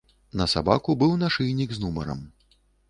[0.39, 2.29] На сабаку быў нашыйнік з нумарам.